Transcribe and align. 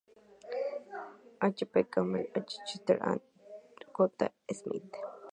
H. 1.55 1.63
Campbell, 1.91 2.25
H. 2.33 2.53
Cheers 2.67 2.97
and 3.09 3.21
J. 4.19 4.31
Smith. 4.51 4.91